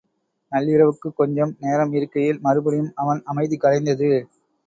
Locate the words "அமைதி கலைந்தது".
3.25-4.09